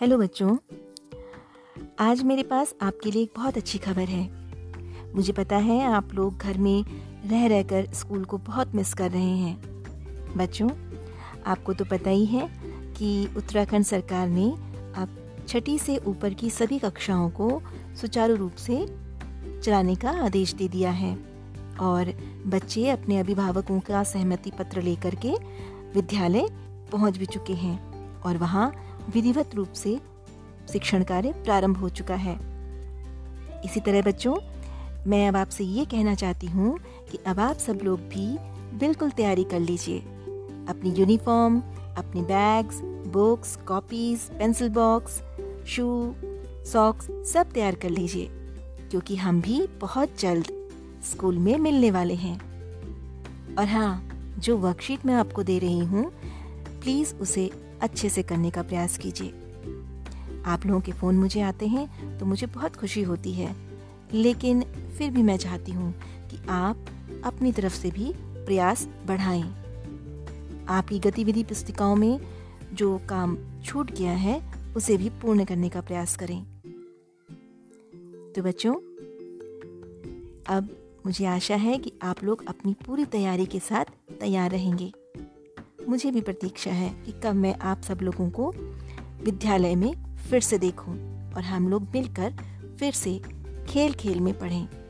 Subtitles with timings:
[0.00, 0.56] Hello बच्चों।
[1.98, 4.30] आज मेरे पास आपके लिए एक बहुत अच्छी खबर है।
[5.14, 6.84] मुझे पता है आप लोग घर में
[7.26, 9.62] रह रहकर स्कूल को बहुत मिस कर रहे हैं।
[10.36, 10.70] बच्चों,
[11.46, 12.48] आपको तो पता ही है
[12.92, 14.50] कि उत्तराखंड सरकार ने
[14.96, 17.62] अब छठी से ऊपर की सभी कक्षाओं को
[18.00, 18.86] सुचारू रूप से
[19.62, 21.16] चलाने का आदेश दे दिया है
[21.80, 22.12] और
[22.46, 25.30] बच्चे अपने अभिभावकों का सहमति पत्र लेकर के
[25.94, 26.48] विद्यालय
[26.92, 29.98] पहुँच भी चुके हैं और वहाँ विधिवत रूप से
[30.72, 32.34] शिक्षण कार्य प्रारंभ हो चुका है।
[33.64, 34.36] इसी तरह बच्चों,
[35.06, 36.78] मैं अब आपसे ये कहना चाहती हूँ
[37.10, 38.26] कि अब आप सब लोग भी
[38.78, 39.98] बिल्कुल तैयारी कर लीजिए।
[40.68, 41.60] अपनी यूनिफॉर्म,
[41.98, 42.80] अपनी bags,
[43.12, 45.20] books, copies, pencil box,
[45.66, 46.14] shoe,
[46.72, 48.28] socks सब तैयार कर लीजिए,
[48.90, 50.46] क्योंकि हम भी बहुत जल्द
[51.04, 52.38] स्कूल में मिलने वाले हैं।
[53.56, 54.02] और हाँ
[54.38, 56.10] जो वर्कशीट मैं आपको दे रही हूँ
[56.82, 57.50] प्लीज़ उसे
[57.82, 59.28] अच्छे से करने का प्रयास कीजिए।
[60.46, 63.56] आप लोगों के फ़ोन मुझे आते हैं तो मुझे बहुत खुशी होती है।
[64.14, 64.62] लेकिन
[64.98, 65.94] फिर भी मैं चाहती हूँ
[66.30, 66.86] कि आप
[67.24, 69.66] अपनी तरफ़ से भी प्रयास बढ़ाएँ।
[70.68, 72.20] आपकी गतिविधि पुस्तिकाओं में
[72.72, 74.42] जो काम छूट गया है,
[74.76, 76.44] उसे भी पूर्ण करने का प्रयास करें।
[78.36, 78.74] तो बच्चों,
[80.56, 80.68] अब
[81.06, 83.84] मुझे आशा है कि आप लोग अपनी पूरी तैयारी के साथ
[84.20, 84.92] तैयार रहेंगे।
[85.88, 88.52] मुझे भी प्रतीक्षा है कि कब मैं आप सब लोगों को
[89.24, 90.94] विद्यालय में फिर से देखूँ
[91.34, 92.32] और हम लोग मिलकर
[92.80, 93.20] फिर से
[93.68, 94.85] खेल खेल में पढ़ें।